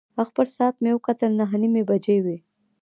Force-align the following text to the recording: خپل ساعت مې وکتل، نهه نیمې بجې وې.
خپل 0.29 0.45
ساعت 0.57 0.75
مې 0.83 0.91
وکتل، 0.93 1.31
نهه 1.39 1.55
نیمې 1.61 1.83
بجې 1.89 2.17
وې. 2.23 2.37